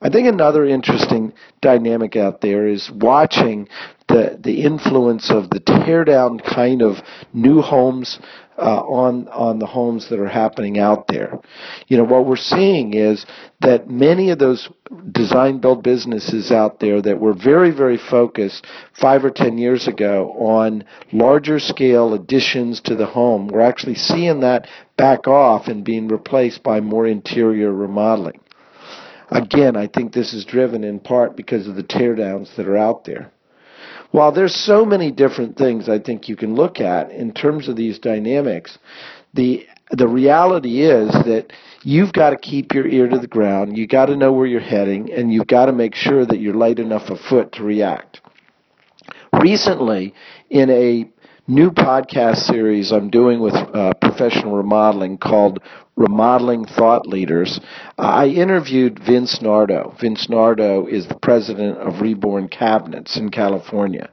I 0.00 0.10
think 0.10 0.28
another 0.28 0.64
interesting 0.64 1.32
dynamic 1.60 2.14
out 2.14 2.40
there 2.40 2.68
is 2.68 2.90
watching 2.90 3.68
the 4.06 4.38
the 4.40 4.62
influence 4.62 5.30
of 5.30 5.50
the 5.50 5.60
tear 5.60 6.04
down 6.04 6.38
kind 6.38 6.82
of 6.82 6.98
new 7.32 7.60
homes 7.60 8.20
uh, 8.56 8.80
on 8.80 9.26
on 9.28 9.58
the 9.58 9.66
homes 9.66 10.08
that 10.08 10.20
are 10.20 10.28
happening 10.28 10.78
out 10.78 11.08
there. 11.08 11.40
You 11.88 11.96
know 11.96 12.04
what 12.04 12.26
we're 12.26 12.36
seeing 12.36 12.94
is 12.94 13.26
that 13.60 13.90
many 13.90 14.30
of 14.30 14.38
those 14.38 14.68
design 15.10 15.58
build 15.58 15.82
businesses 15.82 16.52
out 16.52 16.78
there 16.78 17.02
that 17.02 17.18
were 17.18 17.34
very 17.34 17.72
very 17.72 17.98
focused 17.98 18.66
five 18.92 19.24
or 19.24 19.30
ten 19.30 19.58
years 19.58 19.88
ago 19.88 20.32
on 20.38 20.84
larger 21.12 21.58
scale 21.58 22.14
additions 22.14 22.80
to 22.82 22.94
the 22.94 23.06
home, 23.06 23.48
we're 23.48 23.60
actually 23.60 23.96
seeing 23.96 24.40
that 24.40 24.68
back 24.96 25.26
off 25.26 25.66
and 25.66 25.84
being 25.84 26.06
replaced 26.06 26.62
by 26.62 26.80
more 26.80 27.06
interior 27.06 27.72
remodeling. 27.72 28.40
Again, 29.30 29.76
I 29.76 29.86
think 29.86 30.12
this 30.12 30.32
is 30.32 30.44
driven 30.44 30.84
in 30.84 31.00
part 31.00 31.36
because 31.36 31.66
of 31.68 31.76
the 31.76 31.82
teardowns 31.82 32.54
that 32.56 32.66
are 32.66 32.78
out 32.78 33.04
there 33.04 33.30
while 34.10 34.32
there's 34.32 34.54
so 34.54 34.84
many 34.84 35.10
different 35.10 35.56
things 35.56 35.88
I 35.88 35.98
think 35.98 36.28
you 36.28 36.36
can 36.36 36.54
look 36.54 36.80
at 36.80 37.10
in 37.10 37.32
terms 37.32 37.68
of 37.68 37.76
these 37.76 37.98
dynamics, 37.98 38.78
the 39.34 39.66
the 39.90 40.08
reality 40.08 40.82
is 40.82 41.10
that 41.10 41.46
you've 41.82 42.12
got 42.12 42.30
to 42.30 42.36
keep 42.36 42.74
your 42.74 42.86
ear 42.86 43.08
to 43.08 43.18
the 43.18 43.26
ground. 43.26 43.78
you've 43.78 43.88
got 43.88 44.06
to 44.06 44.16
know 44.16 44.32
where 44.32 44.46
you're 44.46 44.60
heading, 44.60 45.10
and 45.12 45.32
you've 45.32 45.46
got 45.46 45.66
to 45.66 45.72
make 45.72 45.94
sure 45.94 46.26
that 46.26 46.40
you're 46.40 46.54
light 46.54 46.78
enough 46.78 47.08
afoot 47.08 47.52
to 47.52 47.62
react. 47.62 48.20
Recently, 49.40 50.14
in 50.50 50.68
a 50.68 51.08
new 51.48 51.70
podcast 51.70 52.36
series 52.36 52.92
I'm 52.92 53.08
doing 53.08 53.40
with 53.40 53.54
uh, 53.54 53.94
professional 54.02 54.54
remodeling 54.54 55.16
called 55.16 55.60
Remodeling 55.96 56.66
Thought 56.66 57.06
Leaders, 57.06 57.58
I 57.96 58.26
interviewed 58.26 59.02
Vince 59.02 59.40
Nardo. 59.40 59.96
Vince 59.98 60.28
Nardo 60.28 60.86
is 60.86 61.08
the 61.08 61.18
president 61.18 61.78
of 61.78 62.02
Reborn 62.02 62.48
Cabinets 62.48 63.16
in 63.16 63.30
California. 63.30 64.10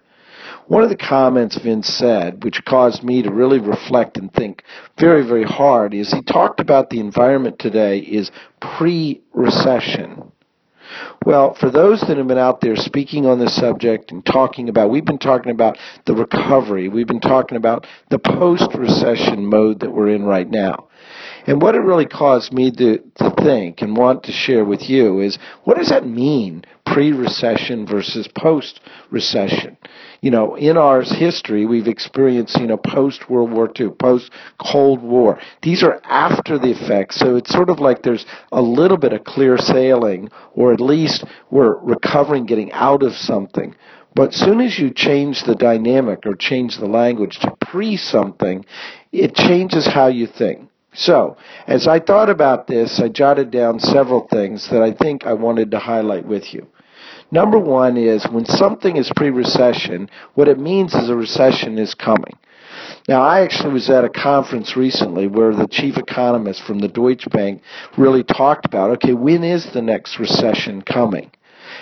One 0.68 0.84
of 0.84 0.90
the 0.90 0.96
comments 0.96 1.60
Vince 1.62 1.90
said, 1.90 2.44
which 2.44 2.64
caused 2.64 3.04
me 3.04 3.22
to 3.22 3.32
really 3.32 3.60
reflect 3.60 4.18
and 4.18 4.34
think 4.34 4.64
very, 4.98 5.28
very 5.28 5.44
hard, 5.44 5.94
is 5.94 6.12
he 6.12 6.24
talked 6.24 6.62
about 6.62 6.90
the 6.90 7.02
environment 7.02 7.60
today 7.60 8.00
is 8.00 8.32
pre-recession. 8.62 10.32
Well, 11.26 11.56
for 11.56 11.72
those 11.72 12.02
that 12.02 12.18
have 12.18 12.28
been 12.28 12.38
out 12.38 12.62
there 12.62 12.76
speaking 12.76 13.26
on 13.26 13.40
this 13.40 13.56
subject 13.56 14.12
and 14.12 14.26
talking 14.26 14.70
about, 14.70 14.90
we've 14.90 15.06
been 15.06 15.18
talking 15.18 15.52
about 15.52 15.78
the 16.06 16.14
recovery. 16.14 16.88
We've 16.88 17.08
been 17.08 17.20
talking 17.20 17.58
about 17.58 17.88
the 18.10 18.20
post-recession 18.20 19.46
mode 19.46 19.80
that 19.80 19.92
we're 19.92 20.10
in 20.10 20.24
right 20.24 20.50
now. 20.50 20.88
And 21.48 21.62
what 21.62 21.76
it 21.76 21.80
really 21.80 22.06
caused 22.06 22.54
me 22.54 22.72
to, 22.72 22.98
to 22.98 23.34
think 23.44 23.82
and 23.82 23.96
want 23.96 24.24
to 24.24 24.32
share 24.32 24.66
with 24.66 24.90
you 24.90 25.20
is 25.22 25.38
what 25.64 25.78
does 25.78 25.90
that 25.90 26.08
mean, 26.08 26.66
pre-recession 26.86 27.86
versus 27.86 28.28
post-recession? 28.28 29.78
You 30.22 30.32
know, 30.32 30.56
in 30.56 30.78
our 30.78 31.02
history, 31.02 31.66
we've 31.66 31.88
experienced, 31.88 32.60
you 32.60 32.68
know, 32.68 32.78
post 32.78 33.30
World 33.30 33.52
War 33.52 33.72
II, 33.80 33.90
post 33.90 34.32
Cold 34.60 35.02
War. 35.02 35.40
These 35.62 35.84
are 35.84 36.02
after 36.04 36.58
the 36.58 36.72
effects, 36.72 37.18
so 37.18 37.36
it's 37.36 37.52
sort 37.52 37.70
of 37.70 37.80
like 37.80 38.04
there's 38.04 38.26
a 38.52 38.62
little 38.62 38.98
bit 38.98 39.14
of 39.14 39.24
clear 39.24 39.58
sailing, 39.58 40.30
or 40.54 40.74
at 40.74 40.80
least 40.80 41.26
we're 41.52 41.78
recovering, 41.78 42.46
getting 42.46 42.72
out 42.72 43.04
of 43.04 43.14
something. 43.14 43.76
But 44.16 44.34
soon 44.34 44.62
as 44.62 44.80
you 44.80 44.92
change 44.92 45.44
the 45.44 45.56
dynamic 45.56 46.26
or 46.26 46.36
change 46.36 46.78
the 46.78 46.88
language 46.88 47.40
to 47.40 47.54
pre 47.60 47.98
something, 47.98 48.66
it 49.12 49.36
changes 49.36 49.86
how 49.86 50.08
you 50.08 50.26
think. 50.26 50.70
So, 50.94 51.36
as 51.68 51.88
I 51.88 52.00
thought 52.00 52.30
about 52.30 52.68
this, 52.68 53.02
I 53.02 53.10
jotted 53.10 53.52
down 53.52 53.80
several 53.82 54.28
things 54.30 54.70
that 54.70 54.82
I 54.82 54.94
think 54.94 55.26
I 55.26 55.34
wanted 55.34 55.72
to 55.72 55.80
highlight 55.80 56.26
with 56.26 56.54
you. 56.54 56.68
Number 57.32 57.58
one 57.58 57.98
is 57.98 58.26
when 58.26 58.46
something 58.46 58.98
is 58.98 59.12
pre-recession, 59.16 60.10
what 60.36 60.48
it 60.48 60.60
means 60.60 60.94
is 60.94 61.10
a 61.10 61.16
recession 61.16 61.78
is 61.78 61.94
coming. 61.94 62.38
Now, 63.08 63.22
I 63.22 63.42
actually 63.42 63.74
was 63.74 63.90
at 63.90 64.04
a 64.04 64.10
conference 64.10 64.76
recently 64.76 65.28
where 65.28 65.54
the 65.54 65.68
chief 65.68 65.98
economist 65.98 66.64
from 66.64 66.80
the 66.80 66.88
Deutsche 66.88 67.30
Bank 67.30 67.62
really 67.98 68.24
talked 68.24 68.66
about, 68.66 68.92
okay, 68.92 69.14
when 69.14 69.44
is 69.44 69.72
the 69.74 69.82
next 69.82 70.20
recession 70.20 70.82
coming? 70.82 71.32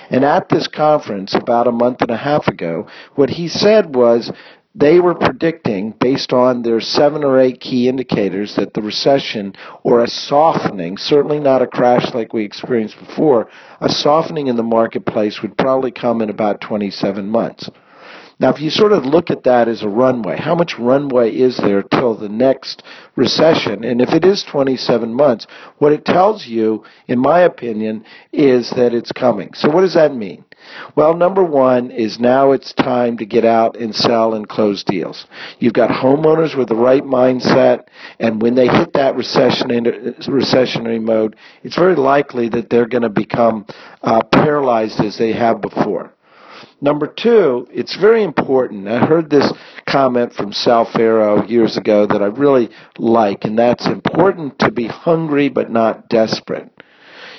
And 0.09 0.23
at 0.23 0.50
this 0.50 0.67
conference 0.67 1.33
about 1.33 1.67
a 1.67 1.71
month 1.71 2.01
and 2.01 2.12
a 2.12 2.17
half 2.17 2.47
ago, 2.47 2.88
what 3.15 3.29
he 3.29 3.47
said 3.47 3.95
was 3.95 4.31
they 4.75 5.00
were 5.00 5.13
predicting, 5.13 5.94
based 6.00 6.34
on 6.34 6.63
their 6.63 6.82
seven 6.82 7.24
or 7.24 7.39
eight 7.39 7.60
key 7.60 7.88
indicators, 7.88 8.56
that 8.56 8.74
the 8.74 8.82
recession 8.82 9.53
or 9.84 10.03
a 10.03 10.08
softening, 10.08 10.98
certainly 10.98 11.39
not 11.39 11.62
a 11.62 11.68
crash 11.68 12.12
like 12.13 12.34
we 12.34 12.44
experienced 12.44 12.98
before, 12.98 13.48
a 13.82 13.89
softening 13.89 14.48
in 14.48 14.56
the 14.56 14.63
marketplace 14.63 15.42
would 15.42 15.58
probably 15.58 15.92
come 15.92 16.22
in 16.22 16.30
about 16.30 16.60
27 16.60 17.30
months. 17.30 17.70
Now, 18.39 18.51
if 18.51 18.60
you 18.60 18.72
sort 18.72 18.94
of 18.94 19.06
look 19.06 19.30
at 19.30 19.44
that 19.44 19.68
as 19.68 19.84
a 19.84 19.88
runway, 19.88 20.38
how 20.38 20.56
much 20.56 20.80
runway 20.80 21.32
is 21.32 21.58
there 21.58 21.84
till 21.84 22.15
the 22.15 22.30
next 22.30 22.82
recession? 23.15 23.84
And 23.84 24.01
if 24.01 24.10
it 24.10 24.25
is 24.25 24.44
27 24.44 25.13
months, 25.13 25.46
what 25.77 25.94
it 25.94 26.03
tells 26.03 26.48
you, 26.48 26.84
in 27.08 27.20
my 27.20 27.42
opinion, 27.42 28.03
is 28.32 28.72
that 28.72 28.94
it's 28.94 29.12
coming. 29.12 29.53
So 29.53 29.70
what 29.70 29.82
does 29.82 29.94
that 29.94 30.15
mean? 30.15 30.44
Well, 30.96 31.15
number 31.15 31.43
one 31.43 31.91
is 31.91 32.20
now 32.20 32.51
it's 32.51 32.74
time 32.74 33.17
to 33.17 33.25
get 33.25 33.46
out 33.46 33.77
and 33.77 33.96
sell 33.96 34.34
and 34.34 34.48
close 34.48 34.84
deals. 34.84 35.25
You've 35.60 35.74
got 35.74 35.89
homeowners 35.89 36.58
with 36.58 36.67
the 36.67 36.75
right 36.75 37.03
mindset, 37.03 37.86
and 38.20 38.41
when 38.41 38.55
they 38.55 38.67
hit 38.67 38.93
that 38.93 39.15
recession 39.15 39.70
recessionary 39.70 41.01
mode, 41.01 41.36
it's 41.63 41.75
very 41.75 41.96
likely 41.96 42.50
that 42.50 42.70
they're 42.70 42.88
going 42.88 43.03
to 43.03 43.10
become 43.10 43.65
uh, 44.01 44.22
paralyzed 44.32 45.00
as 45.00 45.17
they 45.17 45.34
have 45.34 45.62
before. 45.62 46.13
Number 46.82 47.08
two, 47.08 47.65
it's 47.72 47.96
very 47.96 48.24
important. 48.24 48.89
I 48.89 49.05
heard 49.05 49.29
this 49.29 49.51
comment 49.88 50.34
from 50.34 50.51
Sal 50.51 50.84
Ferro 50.86 51.46
years 51.46 51.77
ago 51.77 52.05
that 52.05 52.22
I 52.22 52.25
really 52.25 52.70
like, 52.98 53.46
and 53.46 53.58
that's 53.58 53.88
important 53.88 54.60
to 54.60 54.72
be 54.72 54.88
hungry 54.88 55.48
but 55.48 55.72
not 55.72 56.10
desperate 56.10 56.73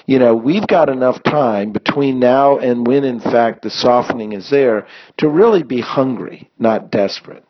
you 0.07 0.19
know, 0.19 0.35
we've 0.35 0.67
got 0.67 0.89
enough 0.89 1.23
time 1.23 1.73
between 1.73 2.19
now 2.19 2.59
and 2.59 2.87
when, 2.87 3.05
in 3.05 3.21
fact, 3.21 3.63
the 3.63 3.71
softening 3.71 4.33
is 4.33 4.51
there 4.51 4.87
to 5.19 5.29
really 5.29 5.63
be 5.63 5.81
hungry, 5.81 6.51
not 6.59 6.91
desperate. 6.91 7.45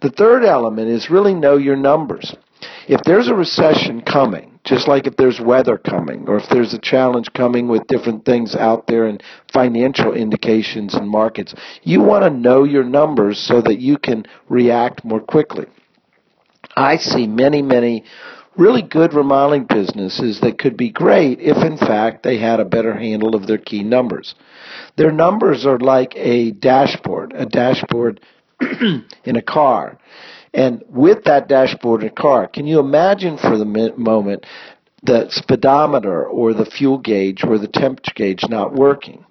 The 0.00 0.10
third 0.10 0.44
element 0.44 0.88
is 0.88 1.10
really 1.10 1.34
know 1.34 1.56
your 1.56 1.76
numbers. 1.76 2.34
If 2.86 3.00
there's 3.04 3.28
a 3.28 3.34
recession 3.34 4.02
coming, 4.02 4.60
just 4.64 4.86
like 4.88 5.06
if 5.06 5.16
there's 5.16 5.40
weather 5.40 5.76
coming, 5.76 6.28
or 6.28 6.36
if 6.36 6.48
there's 6.48 6.74
a 6.74 6.78
challenge 6.78 7.32
coming 7.34 7.68
with 7.68 7.86
different 7.86 8.24
things 8.24 8.54
out 8.54 8.86
there 8.86 9.06
and 9.06 9.22
financial 9.52 10.14
indications 10.14 10.94
and 10.94 11.08
markets, 11.08 11.54
you 11.82 12.02
want 12.02 12.24
to 12.24 12.30
know 12.30 12.64
your 12.64 12.84
numbers 12.84 13.38
so 13.38 13.60
that 13.62 13.80
you 13.80 13.98
can 13.98 14.24
react 14.48 15.04
more 15.04 15.20
quickly. 15.20 15.66
I 16.76 16.96
see 16.96 17.26
many, 17.26 17.62
many 17.62 18.04
really 18.56 18.82
good 18.82 19.14
remodeling 19.14 19.64
businesses 19.64 20.40
that 20.40 20.58
could 20.58 20.76
be 20.76 20.90
great 20.90 21.40
if, 21.40 21.56
in 21.56 21.76
fact, 21.76 22.22
they 22.22 22.38
had 22.38 22.60
a 22.60 22.64
better 22.64 22.94
handle 22.94 23.34
of 23.34 23.46
their 23.46 23.58
key 23.58 23.82
numbers. 23.82 24.34
Their 24.96 25.12
numbers 25.12 25.66
are 25.66 25.78
like 25.78 26.14
a 26.16 26.52
dashboard, 26.52 27.32
a 27.34 27.46
dashboard 27.46 28.20
in 28.60 29.36
a 29.36 29.42
car. 29.42 29.98
And 30.52 30.84
with 30.88 31.24
that 31.24 31.48
dashboard 31.48 32.02
in 32.02 32.08
a 32.08 32.12
car, 32.12 32.46
can 32.46 32.66
you 32.66 32.78
imagine 32.78 33.38
for 33.38 33.58
the 33.58 33.64
moment 33.96 34.46
the 35.02 35.28
speedometer 35.30 36.24
or 36.24 36.54
the 36.54 36.64
fuel 36.64 36.98
gauge 36.98 37.42
or 37.44 37.58
the 37.58 37.68
temperature 37.68 38.12
gauge 38.14 38.44
not 38.48 38.74
working? 38.74 39.24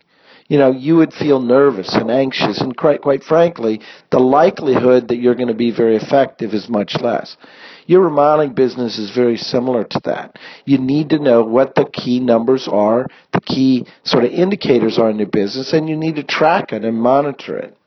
you 0.48 0.58
know, 0.58 0.72
you 0.72 0.98
would 0.98 1.14
feel 1.14 1.42
nervous 1.42 1.94
and 1.96 2.12
anxious, 2.12 2.62
and 2.62 2.76
quite, 2.76 3.02
quite 3.02 3.24
frankly, 3.24 3.82
the 4.12 4.20
likelihood 4.20 5.08
that 5.08 5.18
you're 5.18 5.36
going 5.36 5.48
to 5.48 5.54
be 5.54 5.72
very 5.72 5.96
effective 5.96 6.54
is 6.54 6.70
much 6.70 6.96
less. 7.02 7.38
Your 7.86 8.02
remodeling 8.02 8.54
business 8.54 8.98
is 8.98 9.12
very 9.12 9.38
similar 9.38 9.84
to 9.84 10.00
that. 10.06 10.38
You 10.66 10.78
need 10.78 11.10
to 11.10 11.20
know 11.20 11.44
what 11.44 11.76
the 11.76 11.86
key 11.86 12.20
numbers 12.20 12.68
are, 12.68 13.08
the 13.32 13.42
key 13.42 13.86
sort 14.04 14.24
of 14.24 14.32
indicators 14.32 14.98
are 14.98 15.10
in 15.10 15.18
your 15.18 15.28
business, 15.28 15.74
and 15.74 15.90
you 15.90 15.98
need 15.98 16.16
to 16.16 16.24
track 16.24 16.72
it 16.72 16.86
and 16.86 17.00
monitor 17.00 17.58
it. 17.58 17.78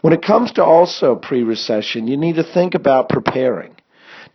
When 0.00 0.12
it 0.12 0.22
comes 0.22 0.52
to 0.52 0.64
also 0.64 1.16
pre-recession, 1.16 2.08
you 2.08 2.16
need 2.16 2.36
to 2.36 2.42
think 2.42 2.74
about 2.74 3.08
preparing. 3.08 3.74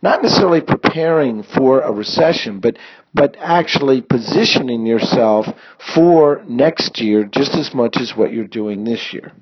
Not 0.02 0.22
necessarily 0.22 0.62
preparing 0.62 1.42
for 1.42 1.82
a 1.82 1.92
recession, 1.92 2.60
but 2.60 2.76
but 3.12 3.36
actually 3.38 4.00
positioning 4.00 4.86
yourself 4.86 5.46
for 5.94 6.42
next 6.48 7.00
year 7.00 7.24
just 7.24 7.54
as 7.54 7.74
much 7.74 7.96
as 8.00 8.16
what 8.16 8.32
you're 8.32 8.46
doing 8.46 8.84
this 8.84 9.12
year. 9.12 9.32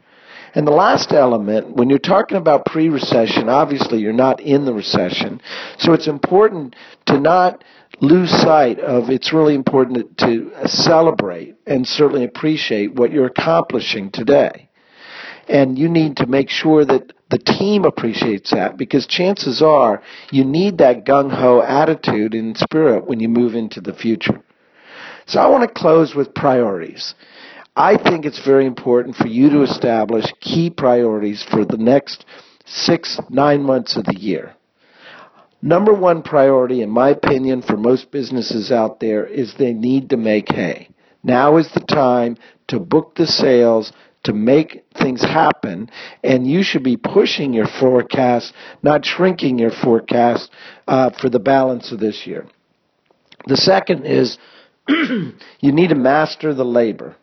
And 0.54 0.66
the 0.66 0.72
last 0.72 1.12
element, 1.12 1.76
when 1.76 1.90
you're 1.90 1.98
talking 1.98 2.36
about 2.36 2.64
pre-recession, 2.66 3.48
obviously 3.48 3.98
you're 3.98 4.12
not 4.12 4.40
in 4.40 4.64
the 4.64 4.72
recession. 4.72 5.40
So 5.78 5.92
it's 5.92 6.08
important 6.08 6.74
to 7.06 7.20
not 7.20 7.62
lose 8.00 8.30
sight 8.30 8.78
of 8.78 9.10
it's 9.10 9.32
really 9.32 9.54
important 9.54 10.16
to 10.18 10.52
celebrate 10.66 11.56
and 11.66 11.86
certainly 11.86 12.24
appreciate 12.24 12.94
what 12.94 13.12
you're 13.12 13.26
accomplishing 13.26 14.10
today. 14.10 14.68
And 15.48 15.78
you 15.78 15.88
need 15.88 16.18
to 16.18 16.26
make 16.26 16.50
sure 16.50 16.84
that 16.84 17.12
the 17.30 17.38
team 17.38 17.84
appreciates 17.84 18.50
that 18.50 18.76
because 18.76 19.06
chances 19.06 19.60
are 19.62 20.02
you 20.30 20.44
need 20.44 20.78
that 20.78 21.04
gung 21.04 21.30
ho 21.30 21.62
attitude 21.62 22.34
and 22.34 22.56
spirit 22.56 23.06
when 23.06 23.20
you 23.20 23.28
move 23.28 23.54
into 23.54 23.80
the 23.80 23.94
future. 23.94 24.40
So 25.26 25.40
I 25.40 25.46
want 25.48 25.62
to 25.62 25.80
close 25.80 26.14
with 26.14 26.34
priorities. 26.34 27.14
I 27.78 27.96
think 27.96 28.26
it's 28.26 28.44
very 28.44 28.66
important 28.66 29.14
for 29.14 29.28
you 29.28 29.50
to 29.50 29.62
establish 29.62 30.24
key 30.40 30.68
priorities 30.68 31.44
for 31.48 31.64
the 31.64 31.76
next 31.76 32.24
six, 32.66 33.20
nine 33.30 33.62
months 33.62 33.96
of 33.96 34.04
the 34.04 34.18
year. 34.18 34.56
number 35.62 35.92
one 35.92 36.22
priority, 36.22 36.82
in 36.82 36.90
my 36.90 37.10
opinion, 37.10 37.62
for 37.62 37.76
most 37.76 38.10
businesses 38.10 38.72
out 38.72 38.98
there 38.98 39.24
is 39.24 39.54
they 39.54 39.72
need 39.72 40.10
to 40.10 40.16
make 40.16 40.48
hay. 40.48 40.88
Now 41.22 41.56
is 41.56 41.70
the 41.72 41.80
time 41.80 42.36
to 42.66 42.80
book 42.80 43.14
the 43.14 43.28
sales, 43.28 43.92
to 44.24 44.32
make 44.32 44.84
things 45.00 45.22
happen, 45.22 45.88
and 46.24 46.50
you 46.50 46.64
should 46.64 46.82
be 46.82 46.96
pushing 46.96 47.52
your 47.52 47.68
forecast, 47.68 48.54
not 48.82 49.06
shrinking 49.06 49.56
your 49.56 49.70
forecast 49.70 50.50
uh, 50.88 51.10
for 51.10 51.28
the 51.28 51.38
balance 51.38 51.92
of 51.92 52.00
this 52.00 52.26
year. 52.26 52.44
The 53.46 53.56
second 53.56 54.04
is 54.04 54.36
you 54.88 55.32
need 55.62 55.90
to 55.90 55.94
master 55.94 56.52
the 56.54 56.64
labor. 56.64 57.14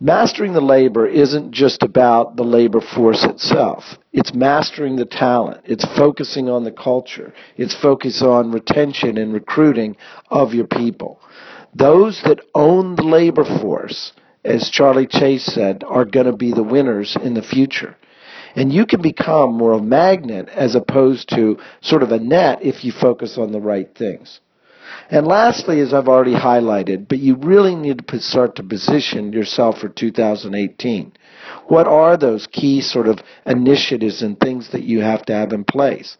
Mastering 0.00 0.54
the 0.54 0.60
labor 0.60 1.06
isn't 1.06 1.52
just 1.52 1.84
about 1.84 2.34
the 2.36 2.42
labor 2.42 2.80
force 2.80 3.22
itself. 3.22 3.96
It's 4.12 4.34
mastering 4.34 4.96
the 4.96 5.04
talent. 5.04 5.60
It's 5.66 5.84
focusing 5.96 6.48
on 6.48 6.64
the 6.64 6.72
culture. 6.72 7.32
It's 7.56 7.80
focus 7.80 8.20
on 8.20 8.50
retention 8.50 9.16
and 9.16 9.32
recruiting 9.32 9.96
of 10.28 10.52
your 10.52 10.66
people. 10.66 11.20
Those 11.72 12.20
that 12.24 12.40
own 12.56 12.96
the 12.96 13.04
labor 13.04 13.44
force, 13.44 14.12
as 14.44 14.68
Charlie 14.68 15.06
Chase 15.06 15.44
said, 15.44 15.84
are 15.86 16.04
going 16.04 16.26
to 16.26 16.36
be 16.36 16.52
the 16.52 16.64
winners 16.64 17.16
in 17.22 17.34
the 17.34 17.42
future. 17.42 17.96
And 18.56 18.72
you 18.72 18.86
can 18.86 19.00
become 19.00 19.54
more 19.54 19.74
of 19.74 19.80
a 19.80 19.84
magnet 19.84 20.48
as 20.48 20.74
opposed 20.74 21.28
to 21.30 21.58
sort 21.80 22.02
of 22.02 22.10
a 22.10 22.18
net 22.18 22.64
if 22.64 22.84
you 22.84 22.90
focus 22.90 23.38
on 23.38 23.52
the 23.52 23.60
right 23.60 23.88
things. 23.96 24.40
And 25.10 25.26
lastly, 25.26 25.80
as 25.80 25.92
I've 25.92 26.08
already 26.08 26.34
highlighted, 26.34 27.08
but 27.08 27.18
you 27.18 27.36
really 27.36 27.74
need 27.74 28.06
to 28.06 28.20
start 28.20 28.56
to 28.56 28.62
position 28.62 29.32
yourself 29.32 29.78
for 29.78 29.88
2018. 29.88 31.12
What 31.66 31.86
are 31.86 32.16
those 32.16 32.46
key 32.46 32.80
sort 32.80 33.08
of 33.08 33.20
initiatives 33.46 34.22
and 34.22 34.38
things 34.38 34.70
that 34.72 34.82
you 34.82 35.00
have 35.00 35.24
to 35.26 35.34
have 35.34 35.52
in 35.52 35.64
place? 35.64 36.16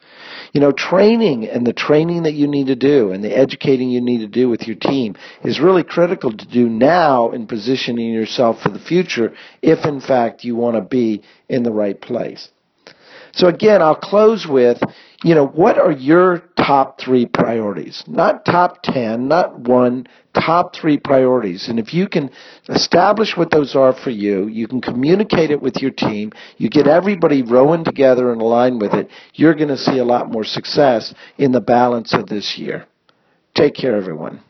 You 0.53 0.61
know, 0.61 0.73
training 0.73 1.47
and 1.49 1.67
the 1.67 1.73
training 1.73 2.25
that 2.25 2.35
you 2.35 2.47
need 2.47 2.69
to 2.69 2.77
do 2.77 3.13
and 3.13 3.23
the 3.23 3.37
educating 3.37 3.91
you 3.91 4.01
need 4.01 4.19
to 4.19 4.27
do 4.27 4.49
with 4.49 4.67
your 4.67 4.77
team 4.77 5.17
is 5.43 5.61
really 5.61 5.85
critical 5.85 6.33
to 6.33 6.47
do 6.47 6.69
now 6.69 7.31
in 7.31 7.47
positioning 7.47 8.13
yourself 8.13 8.63
for 8.63 8.71
the 8.71 8.79
future 8.79 9.35
if 9.63 9.85
in 9.85 10.01
fact 10.01 10.45
you 10.45 10.57
want 10.57 10.77
to 10.77 10.83
be 10.83 11.23
in 11.49 11.63
the 11.63 11.73
right 11.73 12.01
place. 12.01 12.51
So 13.33 13.49
again, 13.49 13.83
I'll 13.83 13.97
close 13.97 14.47
with, 14.47 14.81
you 15.25 15.35
know, 15.35 15.47
what 15.47 15.79
are 15.79 15.91
your 15.91 16.39
top 16.65 17.01
three 17.01 17.27
priorities? 17.27 18.03
Not 18.07 18.45
top 18.45 18.83
10, 18.83 19.29
not 19.29 19.59
one, 19.59 20.07
top 20.35 20.75
three 20.75 20.99
priorities. 20.99 21.69
And 21.69 21.79
if 21.79 21.93
you 21.93 22.09
can 22.09 22.31
establish 22.69 23.37
what 23.37 23.51
those 23.51 23.75
are 23.77 23.93
for 23.93 24.11
you, 24.11 24.47
you 24.47 24.67
can 24.67 24.81
communicate 24.81 25.51
it 25.51 25.61
with 25.61 25.77
your 25.83 25.91
team, 25.91 26.33
you 26.57 26.71
get 26.71 26.87
everybody 26.87 27.43
rowing 27.43 27.85
together 27.85 28.33
and 28.33 28.41
aligned 28.41 28.81
with 28.81 28.95
it, 28.95 29.09
you're 29.35 29.55
going 29.55 29.69
to 29.69 29.77
see 29.77 29.99
a 29.99 30.05
lot 30.05 30.31
more 30.31 30.45
success 30.45 31.15
in 31.39 31.53
the 31.53 31.61
balance 31.61 32.15
of 32.15 32.27
this 32.27 32.57
year. 32.59 32.87
Take 33.55 33.75
care, 33.75 33.97
everyone. 33.97 34.41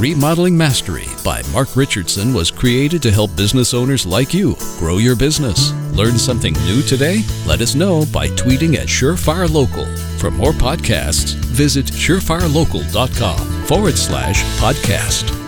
Remodeling 0.00 0.56
Mastery 0.56 1.04
by 1.22 1.42
Mark 1.52 1.76
Richardson 1.76 2.32
was 2.32 2.50
created 2.50 3.02
to 3.02 3.10
help 3.10 3.36
business 3.36 3.74
owners 3.74 4.06
like 4.06 4.32
you 4.32 4.56
grow 4.78 4.96
your 4.96 5.14
business. 5.14 5.72
Learn 5.92 6.18
something 6.18 6.54
new 6.64 6.80
today? 6.80 7.22
Let 7.44 7.60
us 7.60 7.74
know 7.74 8.06
by 8.10 8.28
tweeting 8.28 8.76
at 8.76 8.86
Surefire 8.86 9.52
Local. 9.52 9.84
For 10.16 10.30
more 10.30 10.52
podcasts, 10.52 11.34
visit 11.34 11.84
surefirelocal.com 11.84 13.64
forward 13.66 13.98
slash 13.98 14.42
podcast. 14.58 15.39